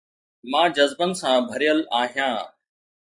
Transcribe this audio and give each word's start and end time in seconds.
مان 0.51 0.67
جذبن 0.77 1.11
سان 1.19 1.37
ڀريل 1.49 1.79
آهيان 2.01 2.39